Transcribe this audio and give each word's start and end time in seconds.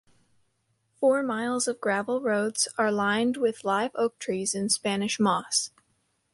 Four 0.99 1.21
miles 1.21 1.67
of 1.67 1.79
gravel 1.79 2.21
roads 2.21 2.67
are 2.75 2.91
lined 2.91 3.37
with 3.37 3.63
live 3.63 3.91
oak 3.93 4.17
trees 4.17 4.55
and 4.55 4.71
Spanish 4.71 5.19
moss. 5.19 5.69